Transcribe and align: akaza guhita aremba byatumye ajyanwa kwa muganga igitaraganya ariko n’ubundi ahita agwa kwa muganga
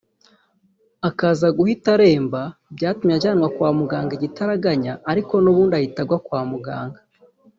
akaza 1.09 1.47
guhita 1.57 1.89
aremba 1.95 2.41
byatumye 2.75 3.13
ajyanwa 3.17 3.47
kwa 3.55 3.69
muganga 3.79 4.11
igitaraganya 4.17 4.93
ariko 5.11 5.33
n’ubundi 5.39 5.73
ahita 5.79 5.99
agwa 6.03 6.19
kwa 6.25 6.41
muganga 6.51 6.99